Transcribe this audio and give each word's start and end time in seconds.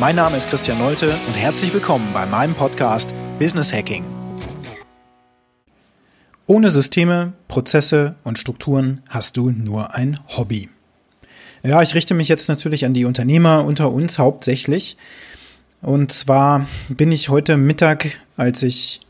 Mein 0.00 0.16
Name 0.16 0.38
ist 0.38 0.48
Christian 0.48 0.78
Nolte 0.78 1.10
und 1.26 1.34
herzlich 1.34 1.74
willkommen 1.74 2.08
bei 2.14 2.24
meinem 2.24 2.54
Podcast 2.54 3.12
Business 3.38 3.70
Hacking. 3.70 4.02
Ohne 6.46 6.70
Systeme, 6.70 7.34
Prozesse 7.48 8.14
und 8.24 8.38
Strukturen 8.38 9.02
hast 9.10 9.36
du 9.36 9.50
nur 9.50 9.94
ein 9.94 10.18
Hobby. 10.26 10.70
Ja, 11.62 11.82
ich 11.82 11.94
richte 11.94 12.14
mich 12.14 12.28
jetzt 12.28 12.48
natürlich 12.48 12.86
an 12.86 12.94
die 12.94 13.04
Unternehmer 13.04 13.62
unter 13.66 13.92
uns 13.92 14.18
hauptsächlich. 14.18 14.96
Und 15.82 16.12
zwar 16.12 16.66
bin 16.88 17.12
ich 17.12 17.28
heute 17.28 17.58
Mittag, 17.58 18.22
als 18.38 18.62
ich 18.62 19.02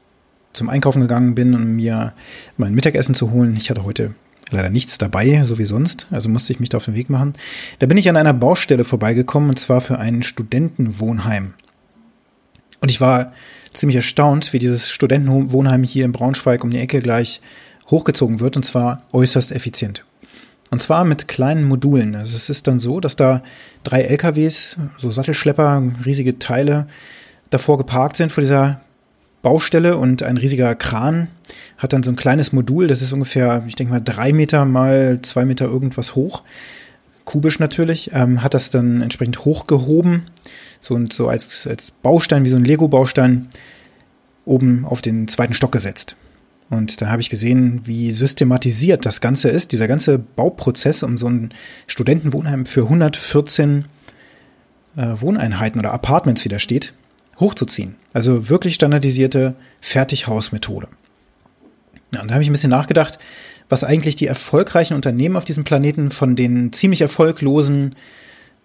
zum 0.53 0.69
Einkaufen 0.69 1.03
gegangen 1.03 1.37
bin, 1.37 1.55
um 1.55 1.77
mir 1.77 2.15
mein 2.57 2.75
Mittagessen 2.75 3.15
zu 3.15 3.31
holen. 3.31 3.57
Ich 3.57 3.71
hatte 3.71 3.85
heute 3.85 4.17
leider 4.51 4.71
nichts 4.71 4.99
dabei, 4.99 5.45
so 5.45 5.59
wie 5.59 5.65
sonst, 5.65 6.07
also 6.11 6.29
musste 6.29 6.53
ich 6.53 6.61
mich 6.61 6.69
da 6.69 6.79
auf 6.79 6.85
den 6.85 6.95
Weg 6.95 7.11
machen. 7.11 7.35
Da 7.79 7.87
bin 7.87 7.97
ich 7.97 8.09
an 8.09 8.17
einer 8.17 8.35
Baustelle 8.35 8.85
vorbeigekommen 8.85 9.51
und 9.51 9.59
zwar 9.59 9.81
für 9.81 9.99
ein 9.99 10.23
Studentenwohnheim. 10.23 11.55
Und 12.81 12.91
ich 12.91 13.01
war 13.01 13.33
ziemlich 13.73 13.97
erstaunt, 13.97 14.53
wie 14.53 14.59
dieses 14.59 14.91
Studentenwohnheim 14.91 15.85
hier 15.85 16.05
in 16.05 16.13
Braunschweig 16.13 16.65
um 16.65 16.71
die 16.71 16.79
Ecke 16.79 17.01
gleich 17.01 17.41
hochgezogen 17.91 18.41
wird 18.41 18.57
und 18.57 18.65
zwar 18.65 19.03
äußerst 19.13 19.53
effizient. 19.53 20.05
Und 20.71 20.81
zwar 20.81 21.05
mit 21.05 21.27
kleinen 21.27 21.65
Modulen. 21.65 22.15
Also 22.15 22.37
es 22.37 22.49
ist 22.49 22.67
dann 22.69 22.79
so, 22.79 23.01
dass 23.01 23.17
da 23.17 23.43
drei 23.83 24.03
LKWs, 24.03 24.77
so 24.97 25.11
Sattelschlepper, 25.11 25.83
riesige 26.05 26.39
Teile 26.39 26.87
davor 27.51 27.79
geparkt 27.79 28.17
sind 28.17 28.31
vor 28.31 28.43
dieser 28.43 28.81
Baustelle 29.43 29.97
und 29.97 30.23
ein 30.23 30.37
riesiger 30.37 30.75
Kran 30.75 31.29
hat 31.79 31.93
dann 31.93 32.03
so 32.03 32.11
ein 32.11 32.17
kleines 32.17 32.53
Modul, 32.53 32.87
das 32.87 33.03
ist 33.03 33.13
ungefähr, 33.13 33.65
ich 33.67 33.75
denke 33.75 33.93
mal, 33.93 34.01
drei 34.01 34.33
Meter 34.33 34.65
mal 34.65 35.21
zwei 35.23 35.45
Meter 35.45 35.67
irgendwas 35.67 36.15
hoch. 36.15 36.43
Kubisch 37.25 37.59
natürlich, 37.59 38.11
ähm, 38.13 38.43
hat 38.43 38.55
das 38.55 38.71
dann 38.71 39.03
entsprechend 39.03 39.45
hochgehoben 39.45 40.23
so 40.81 40.95
und 40.95 41.13
so 41.13 41.29
als, 41.29 41.67
als 41.67 41.91
Baustein, 41.91 42.45
wie 42.45 42.49
so 42.49 42.57
ein 42.57 42.65
Lego-Baustein, 42.65 43.49
oben 44.45 44.85
auf 44.85 45.03
den 45.03 45.29
zweiten 45.29 45.53
Stock 45.53 45.73
gesetzt. 45.73 46.17
Und 46.71 47.01
da 47.01 47.09
habe 47.09 47.21
ich 47.21 47.31
gesehen, 47.31 47.83
wie 47.85 48.13
systematisiert 48.13 49.05
das 49.05 49.21
Ganze 49.21 49.49
ist, 49.49 49.73
dieser 49.73 49.89
ganze 49.89 50.19
Bauprozess, 50.19 51.03
um 51.03 51.19
so 51.19 51.29
ein 51.29 51.51
Studentenwohnheim 51.87 52.65
für 52.65 52.83
114 52.83 53.85
äh, 54.97 55.07
Wohneinheiten 55.15 55.81
oder 55.81 55.93
Apartments 55.93 56.45
wieder 56.45 56.59
steht, 56.59 56.95
hochzuziehen. 57.41 57.97
Also 58.13 58.49
wirklich 58.49 58.75
standardisierte 58.75 59.55
Fertighausmethode. 59.81 60.89
Ja, 62.13 62.23
und 62.23 62.29
da 62.29 62.35
habe 62.35 62.43
ich 62.43 62.51
ein 62.51 62.53
bisschen 62.53 62.71
nachgedacht, 62.71 63.19
was 63.69 63.85
eigentlich 63.85 64.17
die 64.17 64.27
erfolgreichen 64.27 64.95
Unternehmen 64.95 65.37
auf 65.37 65.45
diesem 65.45 65.65
Planeten 65.65 66.11
von 66.11 66.37
den 66.37 66.73
ziemlich 66.73 67.01
erfolglosen, 67.01 67.95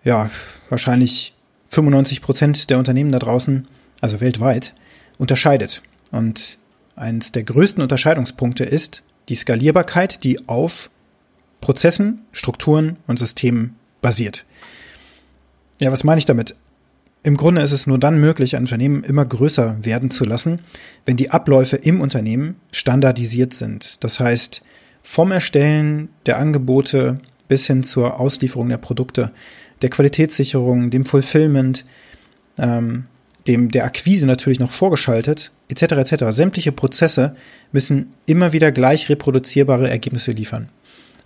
ja, 0.03 0.29
wahrscheinlich 0.69 1.33
95 1.69 2.21
Prozent 2.21 2.69
der 2.69 2.79
Unternehmen 2.79 3.11
da 3.11 3.19
draußen, 3.19 3.67
also 4.01 4.19
weltweit, 4.19 4.73
unterscheidet. 5.17 5.81
Und 6.11 6.57
eins 6.95 7.31
der 7.31 7.43
größten 7.43 7.83
Unterscheidungspunkte 7.83 8.63
ist 8.63 9.03
die 9.29 9.35
Skalierbarkeit, 9.35 10.23
die 10.23 10.47
auf 10.47 10.89
Prozessen, 11.61 12.21
Strukturen 12.31 12.97
und 13.07 13.19
Systemen 13.19 13.75
basiert. 14.01 14.45
Ja, 15.79 15.91
was 15.91 16.03
meine 16.03 16.19
ich 16.19 16.25
damit? 16.25 16.55
Im 17.25 17.37
Grunde 17.37 17.61
ist 17.61 17.71
es 17.71 17.87
nur 17.87 17.97
dann 17.97 18.19
möglich, 18.19 18.55
ein 18.55 18.61
Unternehmen 18.61 19.03
immer 19.03 19.25
größer 19.25 19.77
werden 19.81 20.11
zu 20.11 20.25
lassen, 20.25 20.59
wenn 21.07 21.17
die 21.17 21.31
Abläufe 21.31 21.75
im 21.75 21.99
Unternehmen 21.99 22.57
standardisiert 22.71 23.55
sind. 23.55 24.03
Das 24.03 24.19
heißt, 24.19 24.61
vom 25.01 25.31
Erstellen 25.31 26.09
der 26.27 26.37
Angebote 26.37 27.19
bis 27.47 27.65
hin 27.65 27.81
zur 27.81 28.19
Auslieferung 28.19 28.69
der 28.69 28.77
Produkte 28.77 29.31
der 29.81 29.89
Qualitätssicherung, 29.89 30.91
dem 30.91 31.03
Fulfillment, 31.05 31.83
ähm, 32.59 33.05
dem 33.47 33.71
der 33.71 33.85
Akquise 33.85 34.27
natürlich 34.27 34.59
noch 34.59 34.69
vorgeschaltet, 34.69 35.51
etc. 35.67 35.93
etc. 35.93 36.25
Sämtliche 36.29 36.73
Prozesse 36.73 37.35
müssen 37.71 38.13
immer 38.27 38.53
wieder 38.53 38.71
gleich 38.71 39.09
reproduzierbare 39.09 39.89
Ergebnisse 39.89 40.31
liefern. 40.31 40.69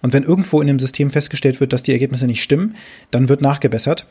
Und 0.02 0.14
wenn 0.14 0.24
irgendwo 0.24 0.62
in 0.62 0.68
dem 0.68 0.80
System 0.80 1.12
festgestellt 1.12 1.60
wird, 1.60 1.74
dass 1.74 1.84
die 1.84 1.92
Ergebnisse 1.92 2.26
nicht 2.26 2.42
stimmen, 2.42 2.78
dann 3.12 3.28
wird 3.28 3.42
nachgebessert. 3.42 4.08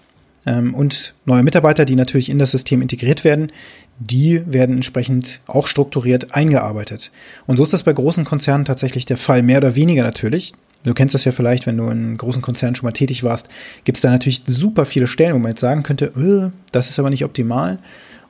Ähm, 0.49 0.75
und 0.75 1.15
neue 1.27 1.43
Mitarbeiter, 1.43 1.85
die 1.85 1.95
natürlich 1.95 2.31
in 2.31 2.39
das 2.39 2.53
System 2.53 2.81
integriert 2.81 3.23
werden, 3.23 3.53
die 3.99 4.43
werden 4.51 4.77
entsprechend 4.77 5.41
auch 5.47 5.67
strukturiert 5.67 6.35
eingearbeitet. 6.35 7.11
Und 7.47 7.59
so 7.59 7.63
ist 7.63 7.73
das 7.75 7.83
bei 7.83 7.93
großen 7.93 8.25
Konzernen 8.25 8.65
tatsächlich 8.65 9.05
der 9.05 9.19
Fall, 9.19 9.43
mehr 9.43 9.59
oder 9.59 9.77
weniger 9.77 10.03
natürlich. 10.03 10.55
Du 10.85 10.95
kennst 10.95 11.15
das 11.15 11.25
ja 11.27 11.33
vielleicht, 11.33 11.67
wenn 11.67 11.77
du 11.77 11.89
in 11.91 12.17
großen 12.17 12.41
Konzernen 12.41 12.77
schon 12.77 12.87
mal 12.87 12.93
tätig 12.93 13.25
warst, 13.25 13.49
gibt 13.85 13.99
es 13.99 14.03
da 14.03 14.11
natürlich 14.11 14.43
super 14.47 14.87
viele 14.87 15.07
Stellen, 15.07 15.35
wo 15.35 15.39
man 15.39 15.51
jetzt 15.51 15.61
sagen 15.61 15.83
könnte, 15.83 16.07
äh, 16.17 16.51
das 16.73 16.89
ist 16.89 16.99
aber 16.99 17.11
nicht 17.11 17.25
optimal. 17.25 17.79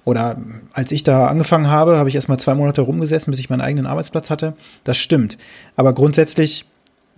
Oder 0.04 0.38
als 0.72 0.90
ich 0.90 1.04
da 1.04 1.26
angefangen 1.26 1.68
habe, 1.68 1.98
habe 1.98 2.08
ich 2.08 2.14
erst 2.14 2.30
mal 2.30 2.38
zwei 2.38 2.54
Monate 2.54 2.80
rumgesessen, 2.80 3.30
bis 3.30 3.40
ich 3.40 3.50
meinen 3.50 3.60
eigenen 3.60 3.86
Arbeitsplatz 3.86 4.30
hatte. 4.30 4.54
Das 4.82 4.96
stimmt. 4.96 5.36
Aber 5.76 5.92
grundsätzlich 5.92 6.64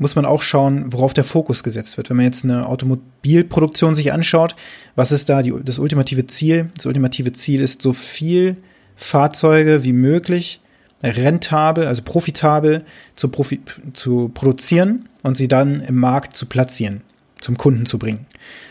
muss 0.01 0.17
man 0.17 0.25
auch 0.25 0.41
schauen, 0.41 0.93
worauf 0.93 1.13
der 1.13 1.25
Fokus 1.25 1.63
gesetzt 1.63 1.99
wird. 1.99 2.09
Wenn 2.09 2.17
man 2.17 2.25
jetzt 2.25 2.43
eine 2.43 2.67
Automobilproduktion 2.67 3.95
sich 3.95 4.13
anschaut, 4.13 4.57
was 4.97 5.13
ist 5.13 5.29
da 5.29 5.43
die, 5.43 5.53
das 5.63 5.79
ultimative 5.79 6.27
Ziel? 6.27 6.71
Das 6.75 6.87
ultimative 6.87 7.33
Ziel 7.33 7.61
ist, 7.61 7.83
so 7.83 7.93
viel 7.93 8.57
Fahrzeuge 8.97 9.85
wie 9.85 9.93
möglich 9.93 10.61
rentabel, 11.03 11.87
also 11.87 12.03
profitabel 12.03 12.85
zu, 13.15 13.29
profi 13.29 13.61
zu 13.93 14.31
produzieren 14.33 15.09
und 15.23 15.37
sie 15.37 15.49
dann 15.49 15.83
im 15.83 15.97
Markt 15.97 16.35
zu 16.35 16.47
platzieren, 16.47 17.03
zum 17.41 17.59
Kunden 17.59 17.85
zu 17.85 17.99
bringen. 17.99 18.27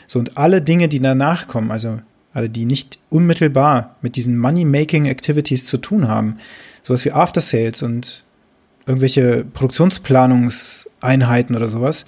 So, 0.08 0.18
und 0.18 0.38
alle 0.38 0.64
Dinge, 0.64 0.90
die 0.90 1.00
danach 1.00 1.48
kommen, 1.48 1.70
also 1.70 2.00
alle, 2.34 2.50
die 2.50 2.66
nicht 2.66 2.98
unmittelbar 3.10 3.96
mit 4.02 4.16
diesen 4.16 4.38
Money-Making-Activities 4.38 5.66
zu 5.66 5.78
tun 5.78 6.08
haben, 6.08 6.38
sowas 6.82 7.06
wie 7.06 7.12
After 7.12 7.42
Sales 7.42 7.84
und 7.84 8.24
irgendwelche 8.90 9.46
Produktionsplanungseinheiten 9.54 11.56
oder 11.56 11.70
sowas, 11.70 12.06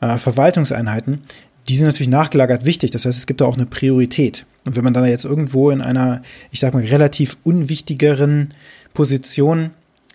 äh, 0.00 0.18
Verwaltungseinheiten, 0.18 1.22
die 1.68 1.76
sind 1.76 1.86
natürlich 1.86 2.08
nachgelagert 2.08 2.64
wichtig. 2.64 2.92
Das 2.92 3.04
heißt, 3.04 3.18
es 3.18 3.26
gibt 3.26 3.40
da 3.40 3.46
auch 3.46 3.56
eine 3.56 3.66
Priorität. 3.66 4.46
Und 4.64 4.76
wenn 4.76 4.84
man 4.84 4.94
dann 4.94 5.04
jetzt 5.06 5.24
irgendwo 5.24 5.70
in 5.70 5.80
einer, 5.80 6.22
ich 6.50 6.60
sag 6.60 6.74
mal, 6.74 6.84
relativ 6.84 7.38
unwichtigeren 7.42 8.54
Position 8.94 9.70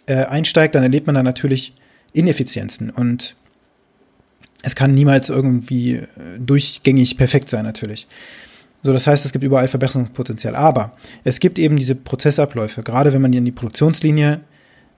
äh, 0.05 0.23
einsteigt, 0.25 0.75
dann 0.75 0.83
erlebt 0.83 1.07
man 1.07 1.15
da 1.15 1.23
natürlich 1.23 1.73
Ineffizienzen 2.13 2.91
und 2.91 3.35
es 4.63 4.75
kann 4.75 4.91
niemals 4.91 5.29
irgendwie 5.29 5.95
äh, 5.95 6.05
durchgängig 6.39 7.17
perfekt 7.17 7.49
sein, 7.49 7.65
natürlich. 7.65 8.07
So, 8.81 8.93
das 8.93 9.07
heißt, 9.07 9.25
es 9.25 9.31
gibt 9.31 9.43
überall 9.43 9.67
Verbesserungspotenzial. 9.67 10.55
Aber 10.55 10.95
es 11.23 11.39
gibt 11.39 11.59
eben 11.59 11.77
diese 11.77 11.95
Prozessabläufe, 11.95 12.83
gerade 12.83 13.13
wenn 13.13 13.21
man 13.21 13.33
in 13.33 13.45
die 13.45 13.51
Produktionslinie, 13.51 14.41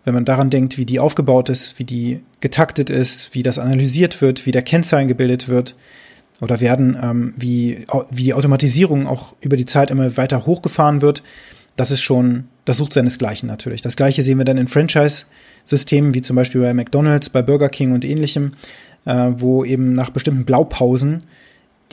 wenn 0.08 0.14
man 0.14 0.26
daran 0.26 0.50
denkt, 0.50 0.78
wie 0.78 0.86
die 0.86 1.00
aufgebaut 1.00 1.50
ist, 1.50 1.78
wie 1.80 1.84
die 1.84 2.22
getaktet 2.40 2.90
ist, 2.90 3.36
wie 3.36 3.44
das 3.44 3.60
analysiert 3.60 4.22
wird, 4.22 4.46
wie 4.46 4.52
der 4.52 4.62
Kennzahlen 4.62 5.08
gebildet 5.08 5.50
wird 5.50 5.76
oder 6.42 6.60
werden, 6.60 6.98
ähm, 7.02 7.34
wie, 7.36 7.86
wie 8.10 8.24
die 8.24 8.34
Automatisierung 8.34 9.06
auch 9.06 9.36
über 9.42 9.58
die 9.58 9.66
Zeit 9.66 9.92
immer 9.92 10.16
weiter 10.18 10.46
hochgefahren 10.46 11.02
wird. 11.02 11.24
Das 11.76 11.92
ist 11.92 12.02
schon, 12.02 12.46
das 12.64 12.78
sucht 12.78 12.94
seinesgleichen 12.94 13.48
natürlich. 13.48 13.82
Das 13.82 13.98
gleiche 13.98 14.24
sehen 14.24 14.38
wir 14.38 14.46
dann 14.46 14.58
in 14.58 14.68
Franchise-Systemen, 14.68 16.14
wie 16.14 16.22
zum 16.22 16.36
Beispiel 16.36 16.62
bei 16.62 16.74
McDonalds, 16.74 17.30
bei 17.30 17.42
Burger 17.42 17.70
King 17.70 17.92
und 17.92 18.06
ähnlichem 18.06 18.54
äh, 19.08 19.32
wo 19.38 19.64
eben 19.64 19.94
nach 19.94 20.10
bestimmten 20.10 20.46
Blaupausen 20.46 21.24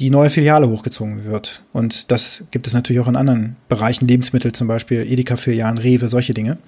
die 0.01 0.11
neue 0.11 0.31
Filiale 0.31 0.69
hochgezogen 0.69 1.25
wird. 1.25 1.63
Und 1.73 2.11
das 2.11 2.45
gibt 2.51 2.67
es 2.67 2.75
natürlich 2.75 3.01
auch 3.01 3.09
in 3.09 3.17
anderen 3.17 3.57
Bereichen, 3.69 4.09
Lebensmittel 4.09 4.53
zum 4.53 4.67
Beispiel, 4.67 5.07
Edeka-Filialen, 5.09 5.79
Rewe, 5.79 6.09
solche 6.09 6.35
Dinge, 6.35 6.59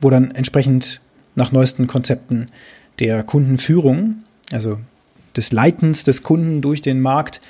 wo 0.00 0.10
dann 0.10 0.30
entsprechend 0.30 1.00
nach 1.34 1.52
neuesten 1.52 1.86
Konzepten 1.86 2.48
der 2.98 3.22
Kundenführung, 3.22 4.16
also 4.52 4.78
des 5.36 5.52
Leitens 5.52 6.04
des 6.04 6.22
Kunden 6.22 6.60
durch 6.60 6.80
den 6.80 7.00
Markt, 7.00 7.40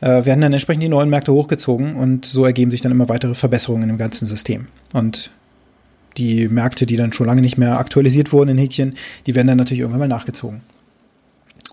äh, 0.00 0.24
werden 0.24 0.40
dann 0.40 0.52
entsprechend 0.52 0.82
die 0.82 0.88
neuen 0.88 1.08
Märkte 1.08 1.32
hochgezogen 1.32 1.94
und 1.96 2.26
so 2.26 2.44
ergeben 2.44 2.70
sich 2.70 2.82
dann 2.82 2.92
immer 2.92 3.08
weitere 3.08 3.34
Verbesserungen 3.34 3.88
im 3.88 3.98
ganzen 3.98 4.26
System. 4.26 4.68
Und 4.92 5.30
die 6.18 6.48
Märkte, 6.48 6.84
die 6.84 6.96
dann 6.96 7.12
schon 7.12 7.26
lange 7.26 7.40
nicht 7.40 7.56
mehr 7.56 7.78
aktualisiert 7.78 8.32
wurden 8.32 8.50
in 8.50 8.58
Häkchen, 8.58 8.96
die 9.26 9.34
werden 9.34 9.46
dann 9.46 9.56
natürlich 9.56 9.80
irgendwann 9.80 10.00
mal 10.00 10.08
nachgezogen 10.08 10.60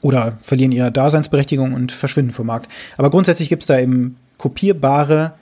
oder 0.01 0.37
verlieren 0.41 0.71
ihre 0.71 0.91
Daseinsberechtigung 0.91 1.73
und 1.73 1.91
verschwinden 1.91 2.31
vom 2.31 2.47
Markt. 2.47 2.69
Aber 2.97 3.09
grundsätzlich 3.09 3.49
gibt 3.49 3.63
es 3.63 3.67
da 3.67 3.79
eben 3.79 4.17
kopierbare 4.37 5.33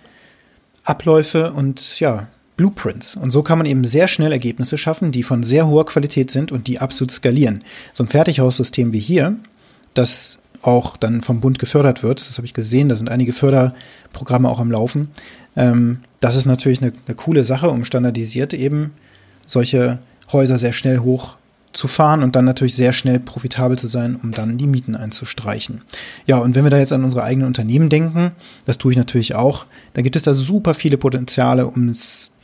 Abläufe 0.83 1.51
und 1.53 1.99
ja, 1.99 2.27
Blueprints. 2.57 3.15
Und 3.15 3.31
so 3.31 3.43
kann 3.43 3.59
man 3.59 3.67
eben 3.67 3.85
sehr 3.85 4.07
schnell 4.07 4.31
Ergebnisse 4.31 4.77
schaffen, 4.77 5.11
die 5.11 5.23
von 5.23 5.43
sehr 5.43 5.67
hoher 5.67 5.85
Qualität 5.85 6.31
sind 6.31 6.51
und 6.51 6.67
die 6.67 6.79
absolut 6.79 7.11
skalieren. 7.11 7.63
So 7.93 8.03
ein 8.03 8.07
Fertighaussystem 8.07 8.91
wie 8.91 8.99
hier, 8.99 9.35
das 9.93 10.39
auch 10.63 10.97
dann 10.97 11.21
vom 11.21 11.39
Bund 11.39 11.59
gefördert 11.59 12.03
wird, 12.03 12.19
das 12.19 12.37
habe 12.37 12.47
ich 12.47 12.53
gesehen, 12.53 12.89
da 12.89 12.95
sind 12.95 13.09
einige 13.09 13.31
Förderprogramme 13.31 14.49
auch 14.49 14.59
am 14.59 14.71
Laufen. 14.71 15.09
Ähm, 15.55 15.99
das 16.19 16.35
ist 16.35 16.45
natürlich 16.45 16.81
eine, 16.81 16.93
eine 17.05 17.15
coole 17.15 17.43
Sache, 17.43 17.69
um 17.69 17.85
standardisiert 17.85 18.53
eben 18.53 18.91
solche 19.45 19.99
Häuser 20.31 20.57
sehr 20.57 20.73
schnell 20.73 20.99
hoch 20.99 21.37
zu 21.73 21.87
fahren 21.87 22.23
und 22.23 22.35
dann 22.35 22.45
natürlich 22.45 22.75
sehr 22.75 22.91
schnell 22.91 23.19
profitabel 23.19 23.77
zu 23.77 23.87
sein, 23.87 24.15
um 24.15 24.31
dann 24.31 24.57
die 24.57 24.67
Mieten 24.67 24.95
einzustreichen. 24.95 25.81
Ja, 26.25 26.39
und 26.39 26.55
wenn 26.55 26.63
wir 26.63 26.71
da 26.71 26.79
jetzt 26.79 26.91
an 26.91 27.03
unsere 27.03 27.23
eigenen 27.23 27.47
Unternehmen 27.47 27.89
denken, 27.89 28.31
das 28.65 28.79
tue 28.79 28.91
ich 28.91 28.97
natürlich 28.97 29.35
auch, 29.35 29.65
dann 29.93 30.03
gibt 30.03 30.15
es 30.15 30.23
da 30.23 30.33
super 30.33 30.73
viele 30.73 30.97
Potenziale, 30.97 31.67
um, 31.67 31.95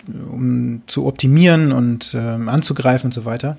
um 0.08 0.82
zu 0.88 1.06
optimieren 1.06 1.72
und 1.72 2.14
äh, 2.14 2.18
anzugreifen 2.18 3.08
und 3.08 3.14
so 3.14 3.26
weiter. 3.26 3.58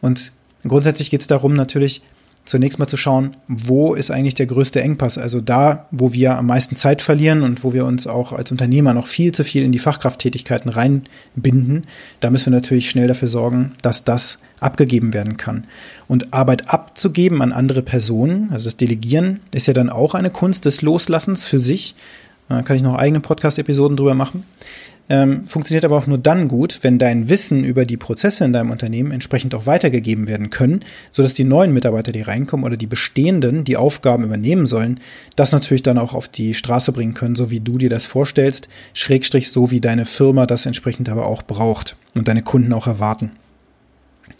Und 0.00 0.32
grundsätzlich 0.66 1.10
geht 1.10 1.20
es 1.20 1.26
darum, 1.26 1.54
natürlich 1.54 2.02
zunächst 2.44 2.78
mal 2.78 2.86
zu 2.86 2.96
schauen, 2.96 3.36
wo 3.46 3.94
ist 3.94 4.10
eigentlich 4.10 4.34
der 4.34 4.46
größte 4.46 4.80
Engpass? 4.80 5.16
Also 5.16 5.40
da, 5.40 5.86
wo 5.90 6.12
wir 6.12 6.36
am 6.36 6.46
meisten 6.46 6.76
Zeit 6.76 7.00
verlieren 7.00 7.42
und 7.42 7.62
wo 7.62 7.72
wir 7.72 7.84
uns 7.86 8.06
auch 8.06 8.32
als 8.32 8.50
Unternehmer 8.50 8.94
noch 8.94 9.06
viel 9.06 9.32
zu 9.32 9.44
viel 9.44 9.62
in 9.62 9.72
die 9.72 9.78
Fachkrafttätigkeiten 9.78 10.70
reinbinden, 10.70 11.86
da 12.20 12.30
müssen 12.30 12.46
wir 12.52 12.58
natürlich 12.58 12.90
schnell 12.90 13.06
dafür 13.06 13.28
sorgen, 13.28 13.72
dass 13.82 14.04
das 14.04 14.38
abgegeben 14.60 15.14
werden 15.14 15.36
kann. 15.36 15.64
Und 16.08 16.34
Arbeit 16.34 16.68
abzugeben 16.68 17.42
an 17.42 17.52
andere 17.52 17.82
Personen, 17.82 18.50
also 18.50 18.64
das 18.64 18.76
Delegieren, 18.76 19.40
ist 19.52 19.66
ja 19.66 19.72
dann 19.72 19.90
auch 19.90 20.14
eine 20.14 20.30
Kunst 20.30 20.64
des 20.64 20.82
Loslassens 20.82 21.44
für 21.44 21.58
sich. 21.58 21.94
Da 22.48 22.62
kann 22.62 22.76
ich 22.76 22.82
noch 22.82 22.96
eigene 22.96 23.20
Podcast-Episoden 23.20 23.96
drüber 23.96 24.14
machen 24.14 24.44
ähm, 25.08 25.46
funktioniert 25.46 25.84
aber 25.84 25.98
auch 25.98 26.06
nur 26.06 26.18
dann 26.18 26.48
gut, 26.48 26.78
wenn 26.82 26.98
dein 26.98 27.28
Wissen 27.28 27.64
über 27.64 27.84
die 27.84 27.96
Prozesse 27.96 28.44
in 28.44 28.52
deinem 28.52 28.70
Unternehmen 28.70 29.10
entsprechend 29.10 29.54
auch 29.54 29.66
weitergegeben 29.66 30.26
werden 30.26 30.50
können, 30.50 30.80
sodass 31.10 31.34
die 31.34 31.44
neuen 31.44 31.72
Mitarbeiter, 31.72 32.12
die 32.12 32.22
reinkommen 32.22 32.64
oder 32.64 32.76
die 32.76 32.86
bestehenden, 32.86 33.64
die 33.64 33.76
Aufgaben 33.76 34.24
übernehmen 34.24 34.66
sollen, 34.66 35.00
das 35.36 35.52
natürlich 35.52 35.82
dann 35.82 35.98
auch 35.98 36.14
auf 36.14 36.28
die 36.28 36.54
Straße 36.54 36.92
bringen 36.92 37.14
können, 37.14 37.36
so 37.36 37.50
wie 37.50 37.60
du 37.60 37.78
dir 37.78 37.90
das 37.90 38.06
vorstellst, 38.06 38.68
schrägstrich 38.94 39.50
so 39.50 39.70
wie 39.70 39.80
deine 39.80 40.04
Firma 40.04 40.46
das 40.46 40.66
entsprechend 40.66 41.08
aber 41.08 41.26
auch 41.26 41.42
braucht 41.42 41.96
und 42.14 42.28
deine 42.28 42.42
Kunden 42.42 42.72
auch 42.72 42.86
erwarten. 42.86 43.32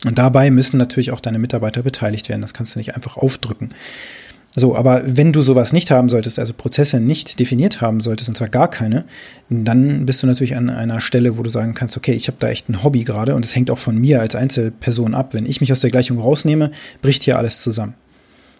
Und 0.04 0.18
dabei 0.18 0.50
müssen 0.50 0.78
natürlich 0.78 1.10
auch 1.12 1.20
deine 1.20 1.38
Mitarbeiter 1.38 1.82
beteiligt 1.82 2.28
werden. 2.28 2.42
Das 2.42 2.54
kannst 2.54 2.74
du 2.74 2.78
nicht 2.78 2.94
einfach 2.94 3.16
aufdrücken. 3.16 3.70
So, 4.54 4.76
aber 4.76 5.02
wenn 5.06 5.32
du 5.32 5.40
sowas 5.40 5.72
nicht 5.72 5.90
haben 5.90 6.10
solltest, 6.10 6.38
also 6.38 6.52
Prozesse 6.52 7.00
nicht 7.00 7.40
definiert 7.40 7.80
haben 7.80 8.00
solltest, 8.00 8.28
und 8.28 8.36
zwar 8.36 8.48
gar 8.48 8.68
keine, 8.68 9.06
dann 9.48 10.04
bist 10.04 10.22
du 10.22 10.26
natürlich 10.26 10.56
an 10.56 10.68
einer 10.68 11.00
Stelle, 11.00 11.38
wo 11.38 11.42
du 11.42 11.48
sagen 11.48 11.72
kannst, 11.72 11.96
okay, 11.96 12.12
ich 12.12 12.28
habe 12.28 12.36
da 12.38 12.48
echt 12.48 12.68
ein 12.68 12.82
Hobby 12.82 13.04
gerade 13.04 13.34
und 13.34 13.44
es 13.44 13.56
hängt 13.56 13.70
auch 13.70 13.78
von 13.78 13.96
mir 13.96 14.20
als 14.20 14.34
Einzelperson 14.34 15.14
ab. 15.14 15.32
Wenn 15.32 15.46
ich 15.46 15.62
mich 15.62 15.72
aus 15.72 15.80
der 15.80 15.90
Gleichung 15.90 16.18
rausnehme, 16.18 16.70
bricht 17.00 17.22
hier 17.22 17.38
alles 17.38 17.62
zusammen. 17.62 17.94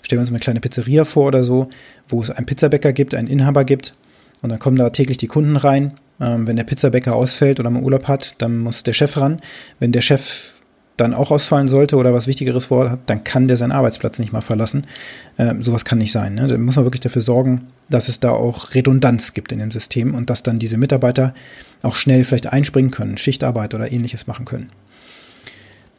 Stellen 0.02 0.18
wir 0.18 0.22
uns 0.22 0.30
mal 0.30 0.36
eine 0.36 0.40
kleine 0.40 0.60
Pizzeria 0.60 1.04
vor 1.04 1.26
oder 1.26 1.44
so, 1.44 1.68
wo 2.08 2.22
es 2.22 2.30
einen 2.30 2.46
Pizzabäcker 2.46 2.92
gibt, 2.92 3.14
einen 3.14 3.28
Inhaber 3.28 3.64
gibt 3.64 3.94
und 4.40 4.48
dann 4.48 4.58
kommen 4.58 4.76
da 4.76 4.88
täglich 4.90 5.18
die 5.18 5.28
Kunden 5.28 5.56
rein. 5.56 5.92
Ähm, 6.20 6.46
wenn 6.46 6.56
der 6.56 6.64
Pizzabäcker 6.64 7.14
ausfällt 7.14 7.60
oder 7.60 7.68
mal 7.70 7.82
Urlaub 7.82 8.08
hat, 8.08 8.34
dann 8.38 8.58
muss 8.58 8.82
der 8.82 8.94
Chef 8.94 9.16
ran. 9.18 9.40
Wenn 9.78 9.92
der 9.92 10.00
Chef 10.00 10.51
dann 11.02 11.14
auch 11.14 11.31
ausfallen 11.31 11.69
sollte 11.69 11.96
oder 11.96 12.14
was 12.14 12.26
Wichtigeres 12.26 12.66
vorhat, 12.66 13.00
dann 13.06 13.25
kann 13.25 13.49
der 13.49 13.56
seinen 13.56 13.72
Arbeitsplatz 13.72 14.19
nicht 14.19 14.32
mal 14.32 14.40
verlassen. 14.40 14.87
Ähm, 15.38 15.62
sowas 15.62 15.84
kann 15.84 15.99
nicht 15.99 16.12
sein. 16.12 16.34
Ne? 16.34 16.46
Da 16.46 16.56
muss 16.56 16.76
man 16.76 16.84
wirklich 16.84 17.00
dafür 17.00 17.22
sorgen, 17.22 17.66
dass 17.90 18.08
es 18.08 18.20
da 18.20 18.31
auch 18.31 18.75
Redundanz 18.75 19.34
gibt 19.34 19.52
in 19.52 19.58
dem 19.58 19.70
System 19.70 20.14
und 20.14 20.31
dass 20.31 20.43
dann 20.43 20.58
diese 20.58 20.78
Mitarbeiter 20.78 21.34
auch 21.82 21.96
schnell 21.96 22.25
vielleicht 22.25 22.52
einspringen 22.52 22.90
können, 22.90 23.19
Schichtarbeit 23.19 23.75
oder 23.75 23.90
ähnliches 23.90 24.26
machen 24.26 24.44
können. 24.44 24.70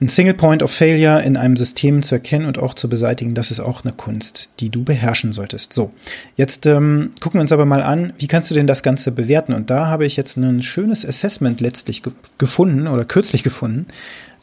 Ein 0.01 0.09
Single 0.09 0.33
Point 0.33 0.63
of 0.63 0.71
Failure 0.71 1.21
in 1.21 1.38
einem 1.38 1.55
System 1.55 2.03
zu 2.03 2.15
erkennen 2.15 2.45
und 2.45 2.57
auch 2.57 2.73
zu 2.73 2.89
beseitigen, 2.89 3.35
das 3.35 3.51
ist 3.51 3.59
auch 3.59 3.85
eine 3.85 3.94
Kunst, 3.94 4.51
die 4.59 4.69
du 4.69 4.83
beherrschen 4.83 5.31
solltest. 5.31 5.71
So, 5.71 5.94
jetzt 6.35 6.65
ähm, 6.65 7.11
gucken 7.21 7.38
wir 7.38 7.41
uns 7.41 7.51
aber 7.53 7.65
mal 7.65 7.81
an, 7.81 8.11
wie 8.17 8.27
kannst 8.27 8.51
du 8.51 8.55
denn 8.55 8.67
das 8.67 8.83
Ganze 8.83 9.11
bewerten? 9.11 9.53
Und 9.53 9.69
da 9.69 9.88
habe 9.88 10.05
ich 10.05 10.17
jetzt 10.17 10.35
ein 10.35 10.61
schönes 10.61 11.05
Assessment 11.05 11.61
letztlich 11.61 12.03
ge 12.03 12.11
gefunden 12.38 12.88
oder 12.88 13.05
kürzlich 13.05 13.44
gefunden, 13.44 13.85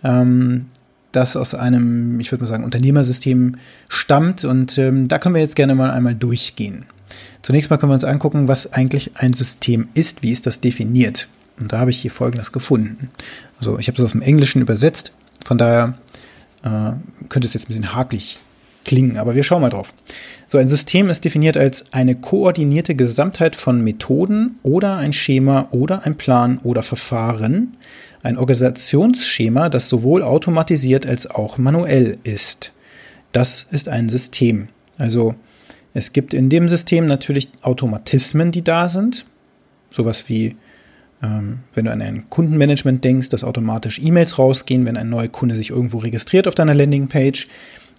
ähm, 0.05 0.67
das 1.13 1.37
aus 1.37 1.55
einem, 1.55 2.21
ich 2.21 2.31
würde 2.31 2.45
mal 2.45 2.49
sagen, 2.49 2.65
Unternehmersystem 2.65 3.57
stammt. 3.89 4.45
Und 4.45 4.79
ähm, 4.79 5.09
da 5.09 5.19
können 5.19 5.35
wir 5.35 5.43
jetzt 5.43 5.57
gerne 5.57 5.75
mal 5.75 5.91
einmal 5.91 6.15
durchgehen. 6.15 6.87
Zunächst 7.43 7.71
mal 7.71 7.79
können 7.79 7.91
wir 7.91 7.95
uns 7.95 8.05
angucken, 8.05 8.49
was 8.49 8.73
eigentlich 8.73 9.13
ein 9.17 9.33
System 9.33 9.89
ist, 9.95 10.23
wie 10.23 10.31
ist 10.31 10.47
das 10.47 10.61
definiert. 10.61 11.29
Und 11.59 11.73
da 11.73 11.79
habe 11.79 11.91
ich 11.91 12.01
hier 12.01 12.11
Folgendes 12.11 12.53
gefunden. 12.53 13.11
Also 13.59 13.79
ich 13.79 13.89
habe 13.89 13.97
das 13.97 14.05
aus 14.05 14.13
dem 14.13 14.23
Englischen 14.23 14.63
übersetzt, 14.63 15.13
von 15.45 15.59
daher 15.59 15.95
äh, 16.63 16.93
könnte 17.29 17.47
es 17.47 17.55
jetzt 17.55 17.65
ein 17.65 17.69
bisschen 17.69 17.95
hakelig 17.95 18.41
klingen, 18.85 19.17
aber 19.17 19.35
wir 19.35 19.43
schauen 19.43 19.63
mal 19.63 19.71
drauf. 19.71 19.95
So 20.47 20.59
ein 20.59 20.69
System 20.69 21.11
ist 21.11 21.25
definiert 21.25 21.57
als 21.57 21.93
eine 21.93 22.15
koordinierte 22.15 22.95
Gesamtheit 22.95 23.57
von 23.57 23.83
Methoden 23.83 24.59
oder 24.63 24.97
ein 24.97 25.13
Schema 25.13 25.69
oder 25.71 26.07
ein 26.07 26.17
Plan 26.17 26.59
oder 26.63 26.83
Verfahren, 26.83 27.77
ein 28.23 28.37
Organisationsschema, 28.37 29.69
das 29.69 29.89
sowohl 29.89 30.23
automatisiert 30.23 31.07
als 31.07 31.29
auch 31.29 31.59
manuell 31.59 32.19
ist. 32.25 32.73
Das 33.33 33.67
ist 33.71 33.89
ein 33.89 34.09
System. 34.09 34.69
Also 34.99 35.35
es 35.95 36.13
gibt 36.13 36.35
in 36.35 36.49
dem 36.49 36.69
System 36.69 37.07
natürlich 37.07 37.49
Automatismen, 37.63 38.53
die 38.53 38.63
da 38.63 38.89
sind. 38.89 39.25
Sowas 39.91 40.29
wie, 40.29 40.57
ähm, 41.23 41.61
wenn 41.75 41.87
du 41.87 41.93
an 41.93 42.03
ein 42.03 42.29
Kundenmanagement 42.31 43.03
denkst, 43.03 43.29
dass 43.31 43.45
automatisch 43.45 44.01
E-Mails 44.03 44.39
rausgehen, 44.39 44.87
wenn 44.87 44.97
ein 44.97 45.09
neuer 45.09 45.29
Kunde 45.29 45.57
sich 45.57 45.71
irgendwo 45.71 45.99
registriert 45.99 46.47
auf 46.47 46.55
deiner 46.55 46.75
Landingpage. 46.75 47.49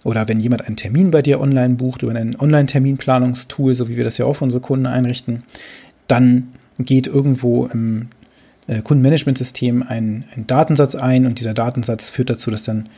Oder 0.04 0.28
wenn 0.28 0.40
jemand 0.40 0.66
einen 0.66 0.76
Termin 0.76 1.10
bei 1.10 1.22
dir 1.22 1.40
online 1.40 1.74
bucht 1.74 2.02
über 2.02 2.14
ein 2.14 2.38
Online-Terminplanungstool, 2.38 3.74
so 3.74 3.88
wie 3.88 3.96
wir 3.96 4.04
das 4.04 4.18
ja 4.18 4.26
auch 4.26 4.34
für 4.34 4.44
unsere 4.44 4.60
Kunden 4.60 4.86
einrichten, 4.86 5.44
dann 6.08 6.52
geht 6.78 7.06
irgendwo 7.06 7.66
im 7.66 8.08
äh, 8.66 8.82
Kundenmanagementsystem 8.82 9.82
einen, 9.82 10.24
einen 10.34 10.46
Datensatz 10.46 10.94
ein 10.94 11.26
und 11.26 11.38
dieser 11.38 11.54
Datensatz 11.54 12.08
führt 12.10 12.30
dazu, 12.30 12.50
dass 12.50 12.64
dann 12.64 12.88